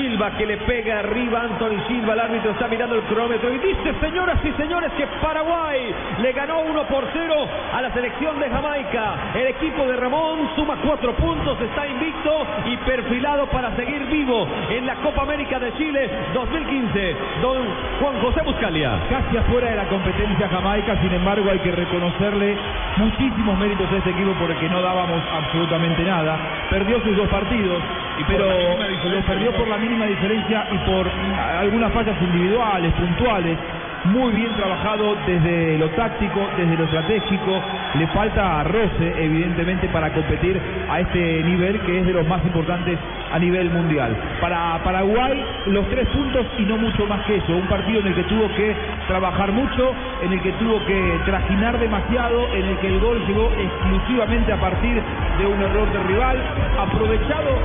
Silva 0.00 0.30
que 0.30 0.46
le 0.46 0.56
pega 0.56 1.00
arriba 1.00 1.42
Anthony 1.42 1.76
Silva, 1.86 2.14
el 2.14 2.20
árbitro 2.20 2.52
está 2.52 2.68
mirando 2.68 2.94
el 2.94 3.02
cronómetro 3.02 3.52
y 3.52 3.58
dice, 3.58 3.92
señoras 4.00 4.38
y 4.42 4.50
señores, 4.52 4.90
que 4.96 5.06
Paraguay 5.20 5.94
le 6.22 6.32
ganó 6.32 6.60
1 6.60 6.84
por 6.84 7.04
0 7.12 7.34
a 7.74 7.82
la 7.82 7.92
selección 7.92 8.40
de 8.40 8.48
Jamaica. 8.48 9.32
El 9.34 9.48
equipo 9.48 9.86
de 9.86 9.96
Ramón 9.96 10.48
suma 10.56 10.76
cuatro 10.82 11.12
puntos, 11.16 11.60
está 11.60 11.86
invicto 11.86 12.46
y 12.64 12.78
perfilado 12.78 13.46
para 13.48 13.76
seguir 13.76 14.06
vivo 14.06 14.48
en 14.70 14.86
la 14.86 14.94
Copa 14.96 15.22
América 15.22 15.58
de 15.58 15.74
Chile 15.74 16.08
2015. 16.32 17.16
Don 17.42 17.58
Juan 18.00 18.20
José 18.22 18.40
Buscalia. 18.42 18.98
Casi 19.10 19.36
afuera 19.36 19.68
de 19.68 19.76
la 19.76 19.84
competencia 19.84 20.48
Jamaica, 20.48 20.96
sin 21.02 21.12
embargo 21.12 21.50
hay 21.50 21.58
que 21.58 21.72
reconocerle 21.72 22.56
muchísimos 22.96 23.58
méritos 23.58 23.86
a 23.92 23.98
este 23.98 24.10
equipo 24.10 24.32
porque 24.40 24.66
no 24.70 24.80
dábamos 24.80 25.22
absolutamente 25.30 26.02
nada. 26.04 26.38
Perdió 26.70 27.02
sus 27.02 27.14
dos 27.16 27.28
partidos, 27.28 27.82
pero 28.26 28.46
los 28.46 29.24
perdió 29.24 29.52
por 29.52 29.68
la 29.68 29.76
mínima 29.78 30.06
diferencia 30.06 30.66
y 30.72 30.78
por 30.90 31.08
algunas 31.58 31.92
fallas 31.92 32.16
individuales, 32.20 32.92
puntuales. 32.94 33.58
Muy 34.04 34.32
bien 34.32 34.50
trabajado 34.56 35.14
desde 35.26 35.76
lo 35.78 35.90
táctico, 35.90 36.48
desde 36.56 36.76
lo 36.76 36.84
estratégico. 36.84 37.60
Le 37.98 38.06
falta 38.08 38.64
roce, 38.64 39.14
evidentemente, 39.18 39.88
para 39.88 40.10
competir 40.10 40.58
a 40.88 41.00
este 41.00 41.42
nivel 41.42 41.80
que 41.80 42.00
es 42.00 42.06
de 42.06 42.12
los 42.14 42.26
más 42.26 42.42
importantes 42.44 42.98
a 43.30 43.38
nivel 43.38 43.70
mundial. 43.70 44.16
Para 44.40 44.82
Paraguay, 44.82 45.44
los 45.66 45.88
tres 45.88 46.06
puntos 46.08 46.46
y 46.58 46.62
no 46.62 46.76
mucho 46.76 47.06
más 47.06 47.24
que 47.26 47.36
eso. 47.36 47.54
Un 47.54 47.66
partido 47.66 48.00
en 48.00 48.08
el 48.08 48.14
que 48.14 48.24
tuvo 48.24 48.48
que 48.54 48.74
trabajar 49.06 49.52
mucho, 49.52 49.92
en 50.22 50.32
el 50.32 50.40
que 50.42 50.52
tuvo 50.52 50.84
que 50.86 51.20
trajinar 51.24 51.78
demasiado, 51.78 52.48
en 52.54 52.64
el 52.66 52.76
que 52.78 52.88
el 52.88 53.00
gol 53.00 53.24
llegó 53.26 53.50
exclusivamente 53.52 54.52
a 54.52 54.60
partir 54.60 55.02
de 55.38 55.46
un 55.46 55.62
error 55.62 55.92
de 55.92 55.98
rival, 56.04 56.38
aprovechado 56.78 57.58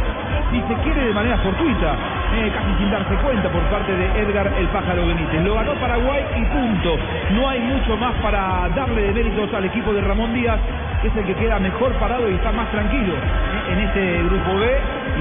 si 0.51 0.61
se 0.61 0.81
quiere 0.83 1.07
de 1.07 1.13
manera 1.13 1.37
fortuita, 1.37 1.95
eh, 2.35 2.51
casi 2.53 2.77
sin 2.77 2.91
darse 2.91 3.15
cuenta 3.15 3.49
por 3.49 3.61
parte 3.63 3.95
de 3.95 4.05
Edgar 4.21 4.51
el 4.57 4.67
Pájaro 4.67 5.07
Benítez. 5.07 5.41
Lo 5.43 5.55
ganó 5.55 5.73
Paraguay 5.75 6.23
y 6.35 6.45
punto. 6.45 6.97
No 7.31 7.49
hay 7.49 7.59
mucho 7.59 7.97
más 7.97 8.13
para 8.21 8.69
darle 8.75 9.01
de 9.01 9.11
méritos 9.13 9.53
al 9.53 9.65
equipo 9.65 9.93
de 9.93 10.01
Ramón 10.01 10.33
Díaz, 10.33 10.59
que 11.01 11.07
es 11.07 11.15
el 11.15 11.25
que 11.25 11.35
queda 11.35 11.59
mejor 11.59 11.93
parado 11.93 12.29
y 12.29 12.35
está 12.35 12.51
más 12.51 12.69
tranquilo 12.71 13.13
eh, 13.13 13.73
en 13.73 13.79
este 13.79 14.23
grupo 14.23 14.59
B. 14.59 14.67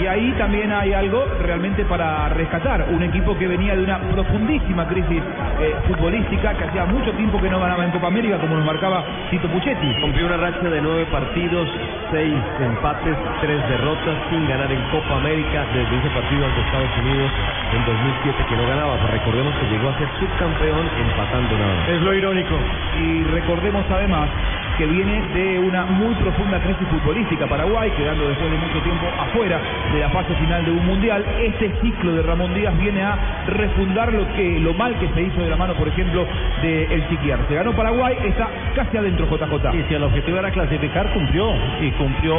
Y 0.02 0.06
ahí 0.06 0.32
también 0.38 0.72
hay 0.72 0.92
algo 0.92 1.24
realmente 1.40 1.84
para 1.84 2.28
rescatar. 2.30 2.86
Un 2.90 3.02
equipo 3.02 3.38
que 3.38 3.46
venía 3.46 3.76
de 3.76 3.84
una 3.84 4.00
profundísima 4.00 4.88
crisis 4.88 5.22
eh, 5.60 5.74
futbolística, 5.86 6.52
que 6.54 6.64
hacía 6.64 6.84
mucho 6.84 7.12
tiempo 7.12 7.40
que 7.40 7.48
no 7.48 7.60
ganaba 7.60 7.84
en 7.84 7.92
Copa 7.92 8.08
América, 8.08 8.38
como 8.38 8.56
nos 8.56 8.66
marcaba 8.66 9.04
Tito 9.30 9.48
Puchetti. 9.48 9.94
Cumplió 10.00 10.26
una 10.26 10.36
racha 10.36 10.68
de 10.68 10.80
nueve 10.80 11.06
partidos, 11.12 11.68
seis 12.10 12.34
empates, 12.60 13.16
tres 13.40 13.68
derrotas 13.68 14.16
sin 14.30 14.48
ganar 14.48 14.70
en 14.70 14.82
Copa 14.90 15.14
América 15.14 15.64
desde 15.72 15.96
ese 15.96 16.10
partido 16.10 16.44
ante 16.44 16.60
Estados 16.60 16.98
Unidos 16.98 17.30
en 17.72 17.84
2007 17.86 18.44
que 18.48 18.56
no 18.56 18.66
ganaba. 18.66 18.96
Pues 18.98 19.10
recordemos 19.12 19.54
que 19.56 19.66
llegó 19.66 19.88
a 19.90 19.98
ser 19.98 20.08
subcampeón 20.18 20.86
empatando 21.06 21.58
nada. 21.58 21.86
Es 21.88 22.02
lo 22.02 22.14
irónico. 22.14 22.54
Y 22.98 23.22
recordemos 23.30 23.84
además 23.90 24.28
que 24.76 24.86
viene 24.86 25.22
de 25.34 25.58
una 25.58 25.84
muy 25.84 26.14
profunda 26.16 26.58
crisis 26.60 26.86
futbolística 26.88 27.46
Paraguay, 27.46 27.90
quedando 27.96 28.28
después 28.28 28.50
de 28.50 28.58
mucho 28.58 28.80
tiempo 28.80 29.06
afuera 29.18 29.60
de 29.92 30.00
la 30.00 30.10
fase 30.10 30.34
final 30.34 30.64
de 30.64 30.70
un 30.70 30.86
mundial. 30.86 31.24
Este 31.40 31.72
ciclo 31.80 32.12
de 32.14 32.22
Ramón 32.22 32.54
Díaz 32.54 32.76
viene 32.78 33.02
a 33.02 33.44
refundar 33.46 34.12
lo 34.12 34.26
que 34.34 34.58
lo 34.60 34.74
mal 34.74 34.94
que 34.98 35.08
se 35.08 35.22
hizo 35.22 35.40
de 35.42 35.50
la 35.50 35.56
mano, 35.56 35.74
por 35.74 35.88
ejemplo, 35.88 36.26
de 36.62 36.84
el 36.84 37.08
Chiquiar. 37.08 37.38
Se 37.48 37.54
ganó 37.54 37.72
Paraguay, 37.72 38.16
está 38.24 38.48
casi 38.74 38.96
adentro 38.96 39.26
JJ. 39.26 39.74
Y 39.74 39.82
si 39.88 39.94
el 39.94 40.02
objetivo 40.02 40.38
era 40.38 40.50
clasificar, 40.50 41.12
cumplió. 41.12 41.52
Y 41.80 41.90
cumplió 41.92 42.34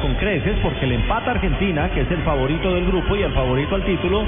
con 0.00 0.14
creces 0.14 0.56
porque 0.62 0.86
le 0.86 0.96
empata 0.96 1.32
Argentina, 1.32 1.90
que 1.90 2.02
es 2.02 2.10
el 2.10 2.22
favorito 2.22 2.74
del 2.74 2.86
grupo 2.86 3.16
y 3.16 3.22
el 3.22 3.32
favorito 3.32 3.74
al 3.74 3.84
título, 3.84 4.24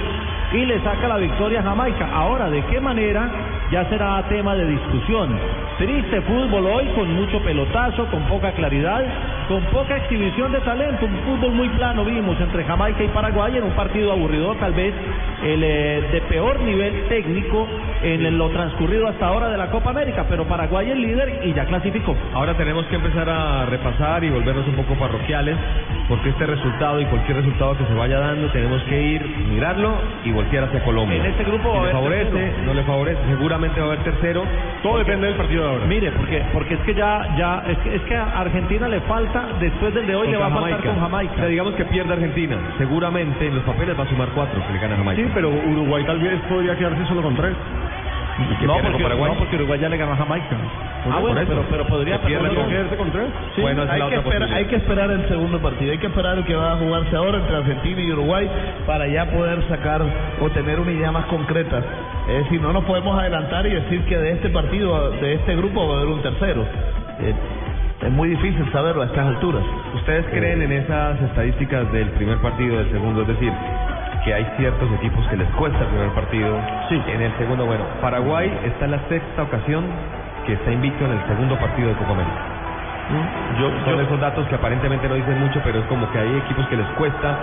y 0.52 0.66
le 0.66 0.80
saca 0.80 1.08
la 1.08 1.16
victoria 1.16 1.60
a 1.60 1.62
Jamaica. 1.62 2.08
Ahora, 2.12 2.50
¿de 2.50 2.62
qué 2.66 2.80
manera? 2.80 3.30
Ya 3.72 3.88
será 3.88 4.22
tema 4.28 4.54
de 4.54 4.66
discusión. 4.66 5.34
Triste 5.78 6.20
fútbol 6.20 6.66
hoy, 6.66 6.88
con 6.94 7.10
mucho 7.14 7.40
pelotazo, 7.42 8.04
con 8.10 8.22
poca 8.24 8.52
claridad, 8.52 9.02
con 9.48 9.62
poca 9.66 9.96
exhibición 9.96 10.52
de 10.52 10.60
talento. 10.60 11.06
Un 11.06 11.18
fútbol 11.20 11.52
muy 11.52 11.68
plano 11.70 12.04
vimos 12.04 12.40
entre 12.40 12.64
Jamaica 12.64 13.02
y 13.02 13.08
Paraguay 13.08 13.56
en 13.56 13.64
un 13.64 13.72
partido 13.72 14.12
aburrido, 14.12 14.54
tal 14.56 14.72
vez 14.72 14.94
el 15.42 15.62
eh, 15.62 16.02
de 16.12 16.20
peor 16.22 16.60
nivel 16.60 17.08
técnico 17.08 17.66
en 18.02 18.38
lo 18.38 18.48
transcurrido 18.50 19.08
hasta 19.08 19.26
ahora 19.26 19.48
de 19.48 19.58
la 19.58 19.70
Copa 19.70 19.90
América. 19.90 20.26
Pero 20.28 20.44
Paraguay 20.44 20.90
es 20.90 20.96
líder 20.96 21.40
y 21.44 21.52
ya 21.52 21.64
clasificó. 21.66 22.16
Ahora 22.34 22.56
tenemos 22.56 22.86
que 22.86 22.96
empezar 22.96 23.28
a 23.28 23.66
repasar 23.66 24.24
y 24.24 24.30
volvernos 24.30 24.66
un 24.66 24.74
poco 24.74 24.94
parroquiales, 24.94 25.56
porque 26.08 26.30
este 26.30 26.46
resultado 26.46 27.00
y 27.00 27.06
cualquier 27.06 27.38
resultado 27.38 27.76
que 27.76 27.84
se 27.86 27.94
vaya 27.94 28.18
dando, 28.18 28.48
tenemos 28.48 28.82
que 28.84 29.02
ir, 29.02 29.26
mirarlo 29.48 29.94
y 30.24 30.32
voltear 30.32 30.64
hacia 30.64 30.82
Colombia. 30.84 31.18
En 31.18 31.26
este 31.26 31.44
grupo 31.44 31.72
va 31.72 31.78
a 31.78 31.80
Si 31.80 31.86
le 31.86 31.92
favorece, 31.92 32.30
tercero. 32.30 32.66
no 32.66 32.74
le 32.74 32.82
favorece, 32.82 33.20
seguramente 33.28 33.80
va 33.80 33.86
a 33.86 33.92
haber 33.92 34.04
tercero. 34.04 34.44
Todo 34.82 34.98
depende 34.98 35.26
del 35.26 35.36
partido 35.36 35.64
de 35.64 35.70
ahora. 35.70 35.86
Mire, 35.86 36.10
porque 36.12 36.42
porque 36.52 36.74
es 36.74 36.80
que 36.80 36.94
ya 36.94 37.34
ya 37.36 37.64
es 37.68 37.78
que, 37.78 37.94
es 37.96 38.02
que 38.02 38.16
a 38.16 38.40
Argentina 38.40 38.88
le 38.88 39.00
falta 39.00 39.31
después 39.60 39.94
del 39.94 40.06
de 40.06 40.14
hoy 40.16 40.28
le 40.28 40.36
va 40.36 40.46
a 40.46 40.50
faltar 40.50 40.80
con 40.82 40.96
O 40.98 41.00
Jamaica. 41.00 41.34
sea, 41.36 41.46
digamos 41.46 41.74
que 41.74 41.84
pierde 41.86 42.12
Argentina. 42.12 42.56
Seguramente 42.78 43.46
en 43.46 43.54
los 43.54 43.64
papeles 43.64 43.98
va 43.98 44.04
a 44.04 44.08
sumar 44.08 44.28
cuatro 44.34 44.60
que 44.66 44.72
le 44.72 44.78
gana 44.78 44.94
a 44.94 44.98
Jamaica. 44.98 45.22
Sí, 45.22 45.30
pero 45.34 45.48
Uruguay 45.50 46.04
tal 46.04 46.18
vez 46.20 46.40
podría 46.48 46.76
quedarse 46.76 47.04
solo 47.06 47.22
con 47.22 47.34
tres. 47.36 47.54
¿Y 48.38 48.54
que 48.56 48.66
no, 48.66 48.74
con 48.74 48.82
porque, 48.82 49.02
Paraguay? 49.02 49.30
no, 49.32 49.38
porque 49.38 49.56
Uruguay 49.56 49.78
ya 49.80 49.88
le 49.90 49.96
ganó 49.98 50.12
a 50.12 50.16
Jamaica. 50.16 50.56
Por 51.04 51.12
ah, 51.12 51.18
bueno, 51.18 51.40
pero, 51.46 51.64
pero 51.68 51.86
podría 51.86 52.18
Que 52.20 52.34
con- 52.38 52.68
quedarse 52.68 52.96
con 52.96 53.10
tres? 53.10 53.26
Bueno, 53.58 53.82
es 53.82 53.88
la 53.88 53.94
hay, 53.94 54.00
que 54.00 54.06
otra 54.06 54.20
esperar, 54.20 54.52
hay 54.54 54.64
que 54.66 54.76
esperar 54.76 55.10
el 55.10 55.28
segundo 55.28 55.58
partido, 55.60 55.92
hay 55.92 55.98
que 55.98 56.06
esperar 56.06 56.38
el 56.38 56.44
que 56.44 56.54
va 56.54 56.72
a 56.72 56.76
jugarse 56.76 57.16
ahora 57.16 57.38
entre 57.38 57.56
Argentina 57.56 58.00
y 58.00 58.12
Uruguay 58.12 58.48
para 58.86 59.06
ya 59.08 59.26
poder 59.30 59.62
sacar 59.68 60.02
o 60.40 60.48
tener 60.50 60.80
una 60.80 60.92
idea 60.92 61.10
más 61.12 61.26
concreta. 61.26 61.82
Es 62.28 62.44
decir, 62.44 62.60
no 62.62 62.72
nos 62.72 62.84
podemos 62.84 63.18
adelantar 63.18 63.66
y 63.66 63.70
decir 63.70 64.02
que 64.04 64.16
de 64.16 64.32
este 64.32 64.48
partido, 64.48 65.10
de 65.10 65.34
este 65.34 65.56
grupo 65.56 65.88
va 65.88 65.94
a 65.94 65.96
haber 65.98 66.08
un 66.14 66.22
tercero. 66.22 66.62
Eh, 67.20 67.34
es 68.02 68.10
muy 68.10 68.30
difícil 68.30 68.70
saberlo 68.72 69.02
a 69.02 69.06
estas 69.06 69.26
alturas. 69.26 69.62
¿Ustedes 69.94 70.26
creen 70.26 70.62
en 70.62 70.72
esas 70.72 71.20
estadísticas 71.22 71.90
del 71.92 72.10
primer 72.10 72.38
partido, 72.38 72.78
del 72.78 72.90
segundo? 72.90 73.22
Es 73.22 73.28
decir, 73.28 73.52
que 74.24 74.34
hay 74.34 74.46
ciertos 74.56 74.90
equipos 74.92 75.26
que 75.28 75.36
les 75.36 75.48
cuesta 75.50 75.78
el 75.80 75.86
primer 75.86 76.10
partido. 76.10 76.60
Sí. 76.88 77.00
En 77.06 77.22
el 77.22 77.36
segundo, 77.38 77.66
bueno, 77.66 77.84
Paraguay 78.00 78.52
está 78.64 78.86
en 78.86 78.90
la 78.92 79.08
sexta 79.08 79.42
ocasión 79.42 79.84
que 80.46 80.54
está 80.54 80.72
invicto 80.72 81.04
en 81.04 81.12
el 81.12 81.26
segundo 81.28 81.56
partido 81.58 81.88
de 81.88 81.94
Copa 81.94 82.12
América. 82.12 82.51
Yo, 83.58 83.68
Son 83.84 83.96
yo- 83.96 84.00
esos 84.00 84.20
datos 84.20 84.46
que 84.48 84.54
aparentemente 84.54 85.08
no 85.08 85.14
dicen 85.14 85.38
mucho, 85.40 85.60
pero 85.64 85.80
es 85.80 85.86
como 85.86 86.10
que 86.10 86.18
hay 86.18 86.36
equipos 86.38 86.66
que 86.68 86.76
les 86.76 86.86
cuesta 86.90 87.36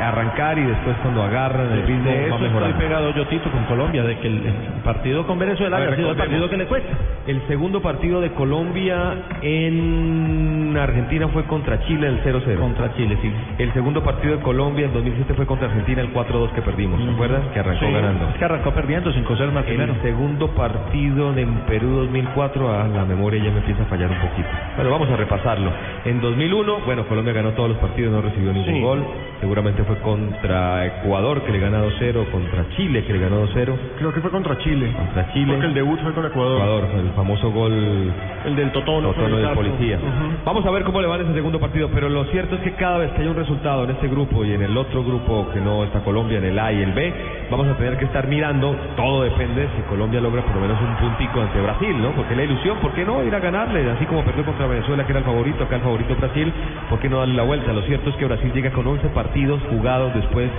arrancar 0.00 0.58
y 0.58 0.64
después 0.64 0.96
cuando 1.02 1.22
agarran 1.22 1.70
el 1.70 1.86
ritmo 1.86 2.10
de 2.10 2.16
va 2.16 2.22
eso 2.26 2.34
estoy 2.34 2.48
mejorando. 2.48 2.78
pegado 2.78 3.14
yo 3.14 3.26
Tito 3.28 3.48
con 3.50 3.62
Colombia 3.64 4.02
de 4.02 4.18
que 4.18 4.26
el, 4.26 4.34
el 4.44 4.52
partido 4.82 5.24
con 5.24 5.38
Venezuela 5.38 5.78
ver, 5.78 5.92
ha 5.92 5.96
sido 5.96 6.10
el 6.10 6.16
partido 6.16 6.50
que 6.50 6.56
le 6.56 6.64
cuesta. 6.66 6.88
El 7.28 7.40
segundo 7.46 7.80
partido 7.80 8.20
de 8.20 8.30
Colombia 8.32 9.14
en 9.40 10.76
Argentina 10.76 11.28
fue 11.28 11.44
contra 11.44 11.80
Chile 11.86 12.08
el 12.08 12.22
0-0. 12.24 12.58
Contra 12.58 12.92
Chile, 12.94 13.16
sí. 13.22 13.32
El 13.58 13.72
segundo 13.72 14.02
partido 14.02 14.36
de 14.36 14.42
Colombia 14.42 14.86
en 14.86 14.92
2007 14.92 15.32
fue 15.34 15.46
contra 15.46 15.68
Argentina 15.68 16.02
el 16.02 16.12
4-2 16.12 16.50
que 16.52 16.62
perdimos, 16.62 17.00
¿se 17.02 17.10
acuerdan? 17.10 17.42
Que 17.52 17.60
arrancó 17.60 17.86
Sí, 17.86 17.92
ganando. 17.92 18.28
Es 18.30 18.34
que 18.34 18.44
arrancó 18.44 18.70
perdiendo 18.72 19.12
sin 19.12 19.22
coser 19.24 19.50
más 19.52 19.64
primero. 19.64 19.92
El 19.94 20.02
segundo 20.02 20.48
partido 20.48 21.32
en 21.36 21.54
Perú 21.66 21.90
2004, 22.00 22.72
a 22.80 22.88
la 22.88 23.04
memoria 23.04 23.42
ya 23.42 23.50
me 23.52 23.58
empieza 23.58 23.84
a 23.84 23.86
fallar 23.86 24.10
un 24.10 24.18
poquito. 24.18 24.48
Pero 24.76 24.90
vamos 24.90 25.03
a 25.10 25.16
repasarlo. 25.16 25.70
En 26.04 26.20
2001, 26.20 26.78
bueno, 26.86 27.04
Colombia 27.06 27.32
ganó 27.32 27.50
todos 27.50 27.70
los 27.70 27.78
partidos, 27.78 28.12
no 28.12 28.20
recibió 28.22 28.52
ningún 28.52 28.74
Sí. 28.74 28.80
gol. 28.80 29.04
Seguramente 29.40 29.82
fue 29.84 29.96
contra 29.98 30.86
Ecuador 30.86 31.42
que 31.42 31.52
le 31.52 31.58
ganó 31.60 31.84
2-0, 31.84 32.24
contra 32.30 32.66
Chile 32.76 33.04
que 33.04 33.12
le 33.12 33.18
ganó 33.18 33.36
2-0, 33.40 33.76
Creo 33.98 34.12
que 34.12 34.20
fue 34.20 34.30
contra 34.30 34.56
Chile. 34.58 34.92
contra 34.96 35.32
Chile. 35.32 35.52
Porque 35.52 35.66
el 35.66 35.74
debut 35.74 36.00
fue 36.00 36.12
con 36.12 36.24
Ecuador. 36.26 36.56
Ecuador, 36.60 36.84
el 36.98 37.10
famoso 37.12 37.50
gol 37.50 38.12
El 38.46 38.56
del 38.56 38.72
Totono. 38.72 39.08
Totono 39.12 39.36
el 39.36 39.42
del 39.42 39.50
policía. 39.54 39.96
Ujú. 39.96 40.34
Vamos 40.44 40.64
a 40.66 40.70
ver 40.70 40.84
cómo 40.84 41.00
le 41.00 41.08
va 41.08 41.16
en 41.16 41.22
ese 41.22 41.34
segundo 41.34 41.58
partido, 41.60 41.88
pero 41.92 42.08
lo 42.08 42.24
cierto 42.26 42.54
es 42.56 42.60
que 42.62 42.72
cada 42.72 42.98
vez 42.98 43.10
que 43.12 43.22
hay 43.22 43.28
un 43.28 43.36
resultado 43.36 43.84
en 43.84 43.90
este 43.90 44.08
grupo 44.08 44.44
y 44.44 44.52
en 44.52 44.62
el 44.62 44.76
otro 44.76 45.02
grupo 45.04 45.48
que 45.52 45.60
no 45.60 45.84
está 45.84 46.00
Colombia, 46.00 46.38
en 46.38 46.44
el 46.44 46.58
A 46.58 46.72
y 46.72 46.82
el 46.82 46.92
B, 46.92 47.12
vamos 47.50 47.66
a 47.68 47.74
tener 47.76 47.96
que 47.98 48.04
estar 48.06 48.26
mirando, 48.28 48.74
todo 48.96 49.22
depende 49.24 49.66
si 49.76 49.82
Colombia 49.88 50.20
logra 50.20 50.42
por 50.42 50.54
lo 50.54 50.60
menos 50.62 50.78
un 50.80 50.94
puntico 50.96 51.40
ante 51.40 51.60
Brasil, 51.60 52.00
¿no? 52.00 52.10
Porque 52.12 52.34
la 52.36 52.44
ilusión, 52.44 52.78
¿por 52.78 52.92
qué 52.92 53.04
no 53.04 53.22
ir 53.24 53.34
a 53.34 53.40
ganarle? 53.40 53.90
Así 53.90 54.04
como 54.06 54.22
perdió 54.24 54.44
contra 54.44 54.66
Venezuela, 54.66 54.93
que 55.02 55.12
era 55.12 55.18
el 55.18 55.24
favorito, 55.24 55.64
acá 55.64 55.76
el 55.76 55.82
favorito 55.82 56.14
Brasil, 56.16 56.52
¿por 56.88 57.00
qué 57.00 57.08
no 57.08 57.18
darle 57.18 57.34
la 57.34 57.42
vuelta? 57.42 57.72
Lo 57.72 57.82
cierto 57.82 58.10
es 58.10 58.16
que 58.16 58.24
Brasil 58.24 58.52
llega 58.52 58.70
con 58.70 58.86
11 58.86 59.08
partidos 59.08 59.60
jugados 59.68 60.14
después 60.14 60.50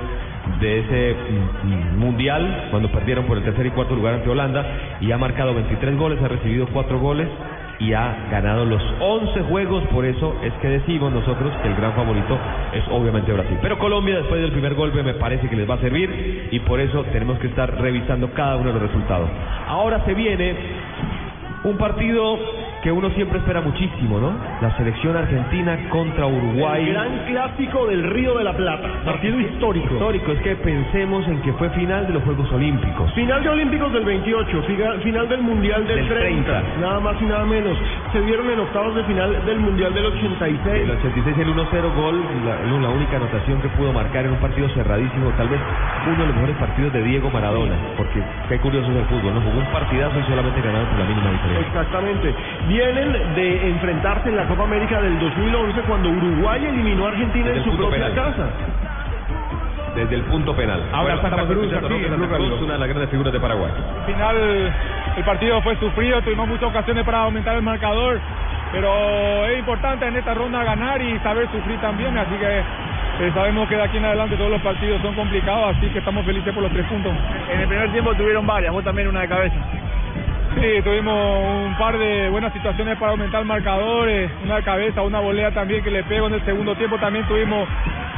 de 0.60 0.80
ese 0.80 1.16
mm, 1.16 1.68
mm, 1.68 1.98
mundial 1.98 2.68
cuando 2.70 2.92
perdieron 2.92 3.26
por 3.26 3.38
el 3.38 3.44
tercer 3.44 3.66
y 3.66 3.72
cuarto 3.72 3.96
lugar 3.96 4.16
ante 4.16 4.30
Holanda 4.30 4.66
y 5.02 5.12
ha 5.12 5.18
marcado 5.18 5.56
23 5.56 5.98
goles, 5.98 6.22
ha 6.22 6.28
recibido 6.28 6.68
4 6.72 7.00
goles 7.00 7.28
y 7.80 7.94
ha 7.94 8.28
ganado 8.32 8.64
los 8.64 8.82
11 9.00 9.42
juegos, 9.44 9.84
por 9.88 10.06
eso 10.06 10.36
es 10.44 10.54
que 10.62 10.70
decimos 10.70 11.12
nosotros 11.12 11.52
que 11.62 11.68
el 11.68 11.76
gran 11.76 11.94
favorito 11.94 12.38
es 12.74 12.84
obviamente 12.90 13.34
Brasil. 13.34 13.58
Pero 13.62 13.78
Colombia 13.78 14.16
después 14.18 14.42
del 14.42 14.52
primer 14.52 14.76
golpe 14.76 15.04
me 15.04 15.16
parece 15.16 15.50
que 15.50 15.56
les 15.56 15.70
va 15.70 15.76
a 15.76 15.80
servir 15.80 16.50
y 16.52 16.60
por 16.62 16.80
eso 16.80 17.04
tenemos 17.12 17.38
que 17.40 17.48
estar 17.48 17.74
revisando 17.82 18.32
cada 18.34 18.56
uno 18.56 18.68
de 18.68 18.80
los 18.80 18.84
resultados. 18.84 19.30
Ahora 19.68 20.06
se 20.06 20.14
viene 20.14 20.56
un 21.64 21.78
partido 21.78 22.40
que 22.86 22.92
uno 22.92 23.10
siempre 23.18 23.40
espera 23.40 23.62
muchísimo, 23.62 24.20
¿no? 24.20 24.32
La 24.62 24.70
selección 24.78 25.18
argentina 25.18 25.76
contra 25.90 26.28
Uruguay. 26.28 26.84
El 26.86 26.94
gran 26.94 27.18
clásico 27.26 27.88
del 27.88 28.04
Río 28.12 28.38
de 28.38 28.44
la 28.44 28.54
Plata. 28.54 28.88
Partido 29.04 29.40
histórico. 29.40 29.92
Histórico, 29.96 30.32
es 30.34 30.40
que 30.42 30.56
pensemos 30.58 31.28
en 31.28 31.42
que 31.42 31.52
fue 31.54 31.72
final 31.72 32.06
de 32.06 32.14
los 32.14 32.22
Juegos 32.24 32.52
Olímpicos. 32.52 33.12
Final 33.14 33.42
de 33.42 33.50
Olímpicos 33.50 33.92
del 33.92 34.06
28, 34.06 34.62
figa- 34.68 34.94
final 35.02 35.28
del 35.28 35.42
Mundial 35.42 35.88
del, 35.88 35.98
Del 35.98 36.08
30, 36.10 36.62
30. 36.62 36.80
nada 36.80 37.00
más 37.00 37.20
y 37.20 37.26
nada 37.26 37.44
menos. 37.46 37.76
Se 38.14 38.22
vieron 38.22 38.52
en 38.52 38.60
octavos 38.60 38.94
de 38.94 39.04
final 39.06 39.34
del 39.48 39.60
Mundial 39.62 39.92
del 39.96 40.06
86. 40.06 40.84
El 40.84 40.92
86 40.92 41.38
el 41.40 41.48
1-0 41.56 41.96
gol, 41.96 42.22
la, 42.46 42.80
la 42.82 42.90
única 42.90 43.18
anotación 43.18 43.62
que 43.64 43.68
pudo 43.70 43.94
marcar 43.94 44.26
en 44.26 44.32
un 44.34 44.38
partido 44.38 44.70
cerradísimo, 44.70 45.32
tal 45.38 45.50
vez 45.50 45.60
uno 46.06 46.18
de 46.22 46.26
los 46.28 46.36
mejores 46.36 46.56
partidos 46.58 46.94
de 46.94 47.02
Diego 47.02 47.32
Maradona, 47.32 47.74
porque 47.98 48.22
qué 48.48 48.60
curioso 48.60 48.92
es 48.92 48.98
el 48.98 49.06
fútbol, 49.06 49.34
¿no? 49.34 49.42
Jugó 49.42 49.58
un 49.58 49.74
partidazo 49.74 50.20
y 50.20 50.24
solamente 50.30 50.62
ganaron 50.62 50.86
por 50.90 51.00
la 51.00 51.06
mínima 51.06 51.32
diferencia. 51.32 51.68
Exactamente. 51.68 52.36
Vienen 52.76 53.14
de 53.36 53.70
enfrentarse 53.70 54.28
en 54.28 54.36
la 54.36 54.44
Copa 54.48 54.64
América 54.64 55.00
del 55.00 55.18
2011 55.18 55.80
cuando 55.88 56.10
Uruguay 56.10 56.66
eliminó 56.66 57.06
a 57.06 57.08
Argentina 57.08 57.48
Desde 57.48 57.60
en 57.60 57.72
su 57.72 57.78
propia 57.78 58.08
penal. 58.08 58.14
casa. 58.16 58.48
Desde 59.96 60.16
el 60.16 60.24
punto 60.24 60.54
penal. 60.54 60.84
Ahora 60.92 61.14
Santa 61.22 61.30
estamos 61.30 61.48
Cruz, 61.48 61.66
aquí 61.72 61.74
Santa 61.74 61.88
Cruz, 61.88 62.32
Radio. 62.32 62.66
una 62.66 62.74
de 62.74 62.80
las 62.80 62.90
grandes 62.90 63.10
figuras 63.12 63.32
de 63.32 63.40
Paraguay. 63.40 63.72
Al 63.72 64.06
final 64.14 64.74
el 65.16 65.24
partido 65.24 65.62
fue 65.62 65.78
sufrido, 65.78 66.22
tuvimos 66.22 66.50
muchas 66.50 66.70
ocasiones 66.70 67.06
para 67.06 67.20
aumentar 67.20 67.56
el 67.56 67.62
marcador, 67.62 68.20
pero 68.74 69.46
es 69.46 69.58
importante 69.60 70.06
en 70.08 70.18
esta 70.18 70.34
ronda 70.34 70.62
ganar 70.66 71.02
y 71.02 71.18
saber 71.20 71.48
sufrir 71.54 71.80
también, 71.80 72.18
así 72.18 72.36
que 72.36 72.60
eh, 72.60 73.32
sabemos 73.34 73.70
que 73.70 73.78
de 73.78 73.84
aquí 73.84 73.96
en 73.96 74.04
adelante 74.04 74.36
todos 74.36 74.52
los 74.52 74.62
partidos 74.62 75.02
son 75.02 75.16
complicados, 75.16 75.78
así 75.78 75.88
que 75.92 76.00
estamos 76.00 76.26
felices 76.26 76.54
por 76.54 76.62
los 76.64 76.74
tres 76.74 76.86
puntos. 76.88 77.14
En 77.54 77.62
el 77.62 77.68
primer 77.70 77.90
tiempo 77.94 78.14
tuvieron 78.16 78.46
varias, 78.46 78.74
vos 78.74 78.84
también 78.84 79.08
una 79.08 79.22
de 79.22 79.30
cabeza. 79.30 79.56
Sí, 80.56 80.82
tuvimos 80.84 81.68
un 81.68 81.78
par 81.78 81.98
de 81.98 82.30
buenas 82.30 82.54
situaciones 82.54 82.98
para 82.98 83.12
aumentar 83.12 83.42
el 83.42 83.48
marcador, 83.48 84.10
eh, 84.10 84.30
una 84.44 84.62
cabeza, 84.62 85.02
una 85.02 85.20
volea 85.20 85.52
también 85.52 85.84
que 85.84 85.92
le 85.92 86.04
pego 86.04 86.28
en 86.28 86.36
el 86.36 86.46
segundo 86.46 86.76
tiempo, 86.76 86.98
también 86.98 87.26
tuvimos 87.28 87.68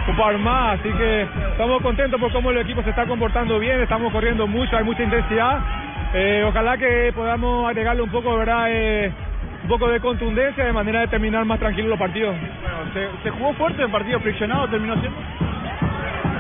un 0.07 0.15
par 0.15 0.37
más, 0.37 0.79
así 0.79 0.89
que 0.89 1.27
estamos 1.51 1.81
contentos 1.81 2.19
por 2.19 2.31
cómo 2.31 2.51
el 2.51 2.59
equipo 2.59 2.83
se 2.83 2.91
está 2.91 3.05
comportando 3.05 3.59
bien, 3.59 3.81
estamos 3.81 4.11
corriendo 4.13 4.47
mucho, 4.47 4.77
hay 4.77 4.83
mucha 4.83 5.03
intensidad, 5.03 5.59
Eh, 6.13 6.41
ojalá 6.47 6.77
que 6.77 7.11
podamos 7.13 7.67
agregarle 7.69 8.01
un 8.01 8.09
poco, 8.09 8.37
¿verdad? 8.37 8.67
Eh, 8.69 9.11
un 9.63 9.67
poco 9.67 9.89
de 9.89 9.99
contundencia 9.99 10.63
de 10.63 10.71
manera 10.71 11.01
de 11.01 11.07
terminar 11.07 11.43
más 11.43 11.59
tranquilos 11.59 11.89
los 11.89 11.99
partidos. 11.99 12.33
Bueno, 12.61 12.77
se, 12.93 13.23
se 13.23 13.29
jugó 13.29 13.53
fuerte 13.55 13.83
el 13.83 13.89
partido 13.91 14.17
friccionado, 14.21 14.69
terminó 14.69 14.93
siendo. 15.01 15.17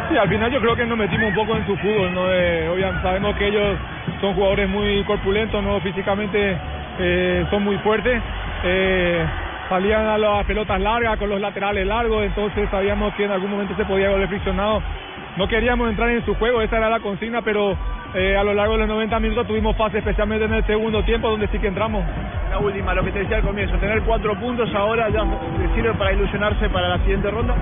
Sí, 0.09 0.17
al 0.17 0.29
final 0.29 0.51
yo 0.51 0.61
creo 0.61 0.75
que 0.75 0.85
nos 0.85 0.97
metimos 0.97 1.29
un 1.29 1.35
poco 1.35 1.57
en 1.57 1.65
su 1.65 1.75
fútbol, 1.77 2.13
¿no? 2.13 2.31
Eh, 2.31 2.69
obviamente 2.69 3.01
sabemos 3.01 3.35
que 3.35 3.47
ellos 3.47 3.77
son 4.21 4.33
jugadores 4.35 4.69
muy 4.69 5.03
corpulentos, 5.03 5.61
¿no? 5.61 5.81
Físicamente 5.81 6.57
eh, 6.99 7.45
son 7.49 7.63
muy 7.63 7.77
fuertes. 7.79 8.21
Eh, 8.63 9.25
salían 9.67 10.05
a 10.05 10.17
las 10.17 10.45
pelotas 10.45 10.79
largas 10.79 11.17
con 11.17 11.29
los 11.29 11.41
laterales 11.41 11.85
largos, 11.85 12.23
entonces 12.23 12.69
sabíamos 12.69 13.13
que 13.15 13.25
en 13.25 13.31
algún 13.31 13.51
momento 13.51 13.75
se 13.75 13.83
podía 13.83 14.09
volver 14.09 14.29
friccionado. 14.29 14.81
No 15.35 15.47
queríamos 15.47 15.89
entrar 15.89 16.09
en 16.09 16.25
su 16.25 16.33
juego, 16.35 16.61
esa 16.61 16.77
era 16.77 16.89
la 16.89 16.99
consigna, 16.99 17.41
pero 17.41 17.77
eh, 18.13 18.37
a 18.37 18.43
lo 18.43 18.53
largo 18.53 18.73
de 18.73 18.79
los 18.79 18.87
90 18.87 19.19
minutos 19.19 19.45
tuvimos 19.45 19.75
fase, 19.75 19.99
especialmente 19.99 20.45
en 20.45 20.53
el 20.53 20.65
segundo 20.65 21.03
tiempo, 21.03 21.29
donde 21.29 21.47
sí 21.49 21.59
que 21.59 21.67
entramos. 21.67 22.03
La 22.49 22.59
última, 22.59 22.93
lo 22.93 23.03
que 23.03 23.11
te 23.11 23.19
decía 23.19 23.37
al 23.37 23.43
comienzo, 23.43 23.75
tener 23.77 24.01
cuatro 24.03 24.39
puntos 24.39 24.73
ahora 24.73 25.09
ya 25.09 25.23
sirve 25.75 25.93
para 25.95 26.13
ilusionarse 26.13 26.69
para 26.69 26.87
la 26.87 26.97
siguiente 26.99 27.29
ronda. 27.29 27.55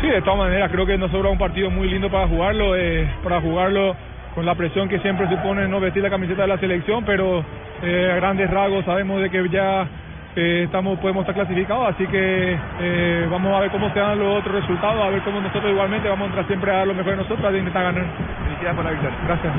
Sí, 0.00 0.08
de 0.08 0.22
todas 0.22 0.38
maneras, 0.38 0.70
creo 0.70 0.86
que 0.86 0.98
nos 0.98 1.10
sobra 1.10 1.30
un 1.30 1.38
partido 1.38 1.70
muy 1.70 1.88
lindo 1.88 2.10
para 2.10 2.28
jugarlo, 2.28 2.76
eh, 2.76 3.08
para 3.22 3.40
jugarlo 3.40 3.96
con 4.34 4.44
la 4.44 4.54
presión 4.54 4.88
que 4.88 4.98
siempre 5.00 5.28
supone 5.28 5.66
no 5.66 5.80
vestir 5.80 6.02
la 6.02 6.10
camiseta 6.10 6.42
de 6.42 6.48
la 6.48 6.58
selección, 6.58 7.04
pero 7.04 7.42
eh, 7.82 8.10
a 8.12 8.16
grandes 8.16 8.50
rasgos 8.50 8.84
sabemos 8.84 9.22
de 9.22 9.30
que 9.30 9.48
ya 9.48 9.88
eh, 10.36 10.64
estamos 10.64 10.98
podemos 10.98 11.22
estar 11.22 11.34
clasificados, 11.34 11.88
así 11.88 12.06
que 12.06 12.58
eh, 12.80 13.26
vamos 13.30 13.56
a 13.56 13.60
ver 13.60 13.70
cómo 13.70 13.90
se 13.94 13.98
dan 13.98 14.18
los 14.18 14.38
otros 14.38 14.54
resultados, 14.60 15.02
a 15.02 15.08
ver 15.08 15.22
cómo 15.22 15.40
nosotros 15.40 15.72
igualmente 15.72 16.10
vamos 16.10 16.24
a 16.24 16.26
entrar 16.26 16.46
siempre 16.46 16.70
a 16.70 16.76
dar 16.76 16.86
lo 16.86 16.92
mejor 16.92 17.12
de 17.12 17.16
nosotros 17.16 17.42
a 17.42 17.56
intentar 17.56 17.84
ganar. 17.84 18.04
Felicidades 18.44 18.76
por 18.76 18.84
la 18.84 18.90
victoria. 18.90 19.16
Gracias. 19.26 19.52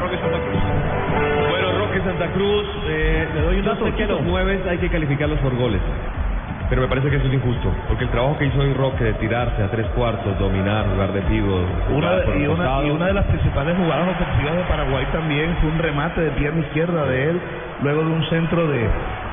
Roque 0.00 0.16
Santa 0.16 0.38
Cruz. 0.38 0.62
Bueno, 1.50 1.78
Roque 1.78 2.00
Santa 2.00 2.26
Cruz, 2.32 2.64
eh, 2.88 3.28
le 3.34 3.40
doy 3.42 3.58
un 3.58 3.64
dato 3.66 3.94
que 3.94 4.06
los 4.06 4.22
nueve 4.22 4.62
hay 4.66 4.78
que 4.78 4.88
calificarlos 4.88 5.38
por 5.40 5.54
goles. 5.54 5.80
Pero 6.74 6.82
me 6.82 6.88
parece 6.88 7.08
que 7.08 7.16
eso 7.18 7.28
es 7.28 7.34
injusto, 7.34 7.72
porque 7.86 8.02
el 8.02 8.10
trabajo 8.10 8.36
que 8.36 8.46
hizo 8.46 8.58
hoy 8.58 8.72
Roque 8.74 9.04
de 9.04 9.14
tirarse 9.14 9.62
a 9.62 9.70
tres 9.70 9.86
cuartos, 9.94 10.36
dominar, 10.40 10.86
jugar 10.88 11.12
de 11.12 11.22
pívot, 11.22 11.68
Una 11.92 12.10
de- 12.16 12.42
y, 12.42 12.46
una, 12.48 12.82
y 12.84 12.90
una 12.90 13.06
de 13.06 13.12
las 13.14 13.26
principales 13.26 13.76
jugadas 13.76 14.08
ofensivas 14.08 14.56
de 14.56 14.64
Paraguay 14.64 15.06
también 15.12 15.56
fue 15.60 15.70
un 15.70 15.78
remate 15.78 16.20
de 16.20 16.30
pierna 16.32 16.58
izquierda 16.62 17.06
de 17.06 17.30
él, 17.30 17.40
luego 17.80 18.02
de 18.02 18.10
un 18.10 18.24
centro 18.24 18.66
de, 18.66 18.88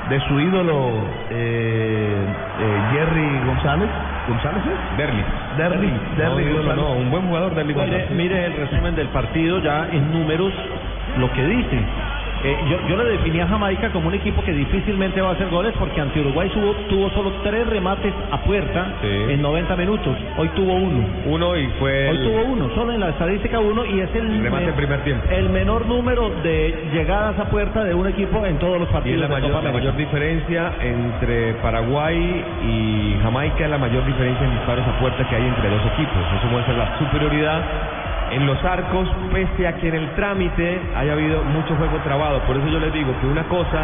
de 0.10 0.20
su 0.28 0.40
ídolo 0.40 0.92
eh, 1.32 2.26
eh, 2.60 2.82
Jerry 2.94 3.40
González. 3.48 3.90
¿González 4.28 4.62
es? 4.68 4.98
Derlis. 4.98 5.26
Derlis. 5.58 5.92
No, 6.20 6.36
Derlis 6.36 6.46
ídolo 6.46 6.58
González. 6.64 6.86
no, 6.86 6.94
un 6.94 7.10
buen 7.10 7.24
jugador, 7.28 7.56
Derlis 7.56 7.76
Mire, 7.76 7.90
González. 7.90 8.12
mire 8.12 8.46
el 8.46 8.54
resumen 8.70 8.96
del 8.96 9.08
partido 9.08 9.58
ya 9.64 9.88
en 9.92 10.12
números, 10.12 10.54
lo 11.18 11.32
que 11.34 11.44
dice. 11.44 11.80
Eh, 12.44 12.58
yo, 12.70 12.78
yo 12.88 12.98
le 12.98 13.04
definí 13.06 13.40
a 13.40 13.48
Jamaica 13.48 13.90
como 13.92 14.08
un 14.08 14.16
equipo 14.16 14.42
que 14.44 14.52
difícilmente 14.52 15.22
va 15.22 15.30
a 15.30 15.32
hacer 15.34 15.50
goles 15.50 15.74
porque 15.78 16.02
ante 16.02 16.20
Uruguay 16.22 16.50
tuvo, 16.50 16.74
tuvo 16.90 17.10
solo 17.12 17.32
tres 17.44 17.68
remates 17.68 18.14
a 18.32 18.38
puerta 18.42 18.96
Sí. 19.02 19.08
en 19.34 19.42
90 19.42 19.76
minutos. 19.76 20.18
Hoy 20.38 20.50
tuvo 20.50 20.74
uno. 20.74 21.06
Uno 21.26 21.56
y 21.56 21.68
fue 21.80 22.10
Hoy 22.10 22.18
el 22.18 22.24
tuvo 22.24 22.42
uno, 22.54 22.70
solo 22.76 22.94
en 22.94 23.00
la 23.00 23.10
estadística 23.10 23.60
uno 23.60 23.86
y 23.86 24.00
es 24.00 24.10
el, 24.16 24.42
remate 24.42 24.66
en 24.66 24.74
primer 24.74 25.00
tiempo. 25.04 25.24
el 25.32 25.50
menor 25.50 25.86
número 25.86 26.30
de 26.44 26.90
llegadas 26.94 27.38
a 27.40 27.46
puerta 27.46 27.84
de 27.84 27.94
un 27.94 28.08
equipo 28.08 28.46
en 28.46 28.58
todos 28.58 28.80
los 28.80 28.88
Y 28.88 28.92
es 28.92 28.94
partidos 28.94 29.20
la 29.22 29.28
de 29.28 29.34
mayor, 29.34 29.52
Copa 29.52 29.64
la 29.64 29.72
mayor 29.72 29.96
diferencia 29.96 30.72
entre 30.82 31.54
Paraguay 31.62 32.44
y 32.64 33.18
Jamaica, 33.22 33.66
es 33.66 33.70
la 33.70 33.78
mayor 33.78 34.06
diferencia 34.06 34.46
en 34.46 34.52
disparos 34.54 34.86
a 34.88 35.00
puerta 35.00 35.28
que 35.28 35.36
hay 35.36 35.46
entre 35.46 35.70
dos 35.70 35.82
equipos. 35.94 36.18
Eso 36.38 36.48
muestra 36.52 36.74
la 36.76 36.98
superioridad 36.98 37.62
en 38.32 38.46
los 38.46 38.64
arcos, 38.64 39.08
pese 39.34 39.68
a 39.68 39.76
que 39.76 39.90
en 39.90 39.96
el 39.96 40.16
trámite 40.16 40.80
haya 40.96 41.14
habido 41.14 41.44
mucho 41.44 41.76
juego 41.76 41.98
trabado. 42.04 42.40
Por 42.48 42.58
eso 42.58 42.68
yo 42.68 42.80
les 42.80 42.94
digo 42.94 43.14
que 43.20 43.28
una 43.28 43.44
cosa 43.44 43.84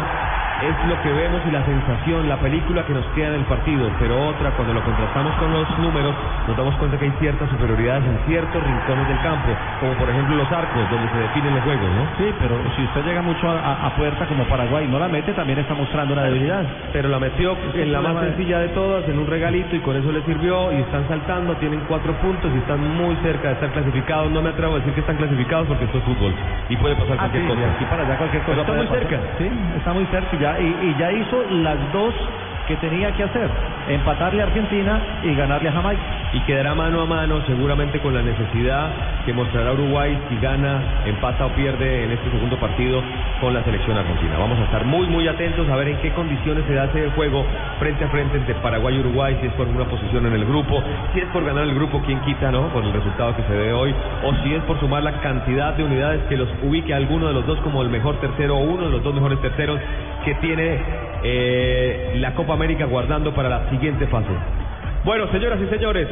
es 0.60 0.84
lo 0.84 1.00
que 1.00 1.12
vemos 1.12 1.42
y 1.46 1.50
la 1.50 1.64
sensación, 1.64 2.28
la 2.28 2.40
película 2.40 2.84
que 2.84 2.94
nos 2.94 3.06
queda 3.10 3.28
en 3.28 3.34
el 3.34 3.46
partido, 3.46 3.92
pero 3.98 4.18
otra, 4.26 4.52
cuando 4.52 4.74
lo 4.74 4.82
contrastamos 4.82 5.36
con 5.36 5.52
los 5.52 5.78
números, 5.78 6.14
nos 6.46 6.56
damos 6.56 6.76
cuenta 6.76 6.98
que 6.98 7.06
hay 7.06 7.12
ciertas 7.18 7.48
superioridades 7.50 8.04
en 8.06 8.20
ciertos 8.26 8.62
rincones 8.64 9.06
del 9.08 9.20
campo, 9.20 9.56
como 9.78 9.96
por 9.96 10.10
ejemplo 10.10 10.36
los 10.36 10.50
arcos, 10.52 10.88
donde 10.90 11.08
se 11.10 11.18
definen 11.18 11.54
los 11.54 11.62
juegos, 11.64 11.92
¿no? 11.92 12.08
Sí, 12.18 12.34
pero 12.40 12.62
si 12.76 12.84
usted 12.84 13.04
llega 13.04 13.22
mucho 13.22 13.48
a, 13.48 13.58
a- 13.58 13.86
puerta 13.96 14.26
como 14.26 14.46
Paraguay 14.48 14.86
y 14.86 14.88
no 14.88 14.98
la 14.98 15.08
mete, 15.08 15.32
también 15.34 15.58
está 15.58 15.74
mostrando 15.74 16.14
una 16.14 16.24
debilidad. 16.24 16.66
pero 16.92 17.08
la 17.08 17.18
metió 17.18 17.56
en 17.74 17.92
la 17.92 18.00
más 18.00 18.14
sencilla 18.36 18.60
de 18.60 18.68
todas, 18.70 19.08
en 19.08 19.18
un 19.18 19.26
regalito 19.26 19.76
y 19.76 19.80
con 19.80 19.96
eso 19.96 20.12
le 20.12 20.22
sirvió 20.22 20.72
y 20.72 20.76
están 20.82 21.06
saltando, 21.08 21.56
tienen 21.58 21.80
cuatro 21.86 22.14
puntos 22.20 22.52
y 22.54 22.58
están 22.58 22.80
muy 22.80 23.16
cerca 23.16 23.48
de 23.48 23.54
estar 23.54 23.70
clasificados. 23.72 24.30
No 24.32 24.42
me 24.42 24.50
atrevo 24.50 24.74
a 24.74 24.78
decir 24.78 24.92
que 24.94 25.00
están 25.00 25.16
clasificados 25.16 25.66
porque 25.68 25.84
esto 25.84 25.98
es 25.98 26.04
fútbol 26.04 26.34
y 26.68 26.76
puede 26.76 26.96
pasar 26.96 27.16
Ah, 27.20 27.28
sí, 27.32 27.32
cualquier 27.32 27.46
cosa. 27.46 27.60
de 27.60 27.66
aquí 27.74 27.84
para 27.86 28.02
allá 28.02 28.16
cualquier 28.16 28.42
cosa. 28.42 28.64
Pero 28.64 28.72
está 28.72 28.74
muy 28.74 28.86
pasar. 28.86 29.08
cerca. 29.08 29.38
Sí, 29.38 29.50
está 29.76 29.92
muy 29.92 30.06
cerca 30.06 30.36
y 30.36 30.38
ya, 30.38 30.47
y, 30.60 30.88
y 30.88 30.96
ya 30.98 31.12
hizo 31.12 31.42
las 31.50 31.92
dos 31.92 32.14
que 32.66 32.76
tenía 32.76 33.10
que 33.12 33.24
hacer, 33.24 33.48
empatarle 33.88 34.42
a 34.42 34.46
Argentina 34.46 35.00
y 35.22 35.34
ganarle 35.34 35.68
a 35.70 35.72
Jamaica. 35.72 36.17
Y 36.32 36.40
quedará 36.40 36.74
mano 36.74 37.00
a 37.00 37.06
mano 37.06 37.40
seguramente 37.46 38.00
con 38.00 38.14
la 38.14 38.22
necesidad 38.22 38.90
que 39.24 39.32
mostrará 39.32 39.72
Uruguay 39.72 40.18
si 40.28 40.36
gana, 40.40 41.02
empata 41.06 41.46
o 41.46 41.50
pierde 41.50 42.04
en 42.04 42.12
este 42.12 42.30
segundo 42.30 42.58
partido 42.58 43.02
con 43.40 43.54
la 43.54 43.64
selección 43.64 43.96
argentina. 43.96 44.36
Vamos 44.38 44.58
a 44.58 44.64
estar 44.64 44.84
muy 44.84 45.06
muy 45.06 45.26
atentos 45.26 45.68
a 45.68 45.76
ver 45.76 45.88
en 45.88 45.96
qué 45.98 46.12
condiciones 46.12 46.64
se 46.66 46.74
da 46.74 46.84
ese 46.84 47.10
juego 47.10 47.44
frente 47.78 48.04
a 48.04 48.08
frente 48.08 48.36
entre 48.36 48.54
Paraguay 48.56 48.96
y 48.96 49.00
Uruguay, 49.00 49.36
si 49.40 49.46
es 49.46 49.52
por 49.54 49.68
una 49.68 49.84
posición 49.84 50.26
en 50.26 50.34
el 50.34 50.44
grupo, 50.44 50.82
si 51.14 51.20
es 51.20 51.26
por 51.26 51.44
ganar 51.44 51.64
el 51.64 51.74
grupo, 51.74 52.02
quién 52.04 52.20
quita, 52.20 52.50
¿no? 52.50 52.68
Por 52.68 52.84
el 52.84 52.92
resultado 52.92 53.34
que 53.34 53.42
se 53.42 53.52
dé 53.52 53.72
hoy, 53.72 53.94
o 54.24 54.34
si 54.42 54.54
es 54.54 54.62
por 54.64 54.78
sumar 54.80 55.02
la 55.02 55.20
cantidad 55.20 55.74
de 55.74 55.84
unidades 55.84 56.22
que 56.28 56.36
los 56.36 56.48
ubique 56.62 56.92
a 56.92 56.96
alguno 56.96 57.28
de 57.28 57.34
los 57.34 57.46
dos 57.46 57.58
como 57.60 57.82
el 57.82 57.88
mejor 57.88 58.20
tercero 58.20 58.56
o 58.56 58.60
uno 58.60 58.84
de 58.84 58.90
los 58.90 59.02
dos 59.02 59.14
mejores 59.14 59.40
terceros 59.40 59.80
que 60.24 60.34
tiene 60.36 60.78
eh, 61.22 62.12
la 62.16 62.34
Copa 62.34 62.52
América 62.52 62.84
guardando 62.84 63.34
para 63.34 63.48
la 63.48 63.70
siguiente 63.70 64.06
fase. 64.08 64.28
Bueno, 65.04 65.30
señoras 65.30 65.60
y 65.60 65.68
señores, 65.68 66.08